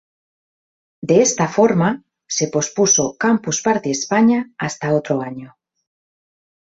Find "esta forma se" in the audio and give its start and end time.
1.27-2.47